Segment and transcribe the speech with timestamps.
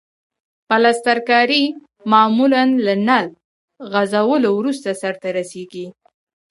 [0.67, 1.63] پلسترکاري
[2.11, 3.25] معمولاً له نل
[3.91, 5.85] غځولو وروسته سرته رسیږي.